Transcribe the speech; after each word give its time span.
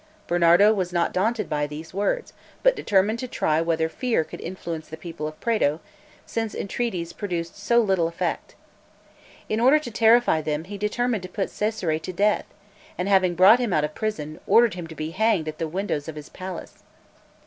Bernardo 0.25 0.73
was 0.73 0.91
not 0.91 1.13
daunted 1.13 1.47
by 1.47 1.67
these 1.67 1.93
words, 1.93 2.33
but 2.63 2.75
determined 2.75 3.19
to 3.19 3.27
try 3.27 3.61
whether 3.61 3.87
fear 3.87 4.23
could 4.23 4.41
influence 4.41 4.87
the 4.89 4.97
people 4.97 5.27
of 5.27 5.39
Prato, 5.39 5.79
since 6.25 6.55
entreaties 6.55 7.13
produced 7.13 7.55
so 7.55 7.79
little 7.79 8.07
effect. 8.07 8.55
In 9.47 9.59
order 9.59 9.77
to 9.77 9.91
terrify 9.91 10.41
them, 10.41 10.63
he 10.63 10.77
determined 10.79 11.21
to 11.21 11.29
put 11.29 11.51
Cesare 11.51 11.99
to 11.99 12.11
death, 12.13 12.45
and 12.97 13.07
having 13.07 13.35
brought 13.35 13.59
him 13.59 13.73
out 13.73 13.83
of 13.83 13.93
prison, 13.93 14.39
ordered 14.47 14.73
him 14.73 14.87
to 14.87 14.95
be 14.95 15.11
hanged 15.11 15.47
at 15.47 15.59
the 15.59 15.67
windows 15.67 16.07
of 16.07 16.15
the 16.15 16.27
palace. 16.33 16.81